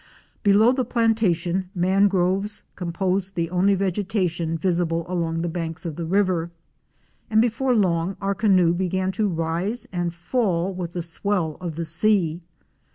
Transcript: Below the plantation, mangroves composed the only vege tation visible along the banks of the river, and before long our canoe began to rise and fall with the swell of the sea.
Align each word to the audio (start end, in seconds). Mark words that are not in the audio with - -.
Below 0.41 0.71
the 0.71 0.83
plantation, 0.83 1.69
mangroves 1.75 2.63
composed 2.75 3.35
the 3.35 3.51
only 3.51 3.77
vege 3.77 4.03
tation 4.07 4.57
visible 4.57 5.05
along 5.07 5.43
the 5.43 5.47
banks 5.47 5.85
of 5.85 5.95
the 5.95 6.07
river, 6.07 6.49
and 7.29 7.39
before 7.39 7.75
long 7.75 8.17
our 8.19 8.33
canoe 8.33 8.73
began 8.73 9.11
to 9.11 9.27
rise 9.27 9.85
and 9.93 10.11
fall 10.11 10.73
with 10.73 10.93
the 10.93 11.03
swell 11.03 11.55
of 11.61 11.75
the 11.75 11.85
sea. 11.85 12.41